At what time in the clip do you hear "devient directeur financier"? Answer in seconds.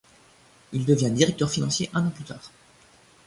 0.83-1.91